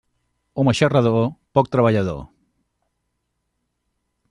Home 0.61 0.71
xarrador, 0.79 1.19
poc 1.59 1.69
treballador. 1.77 2.25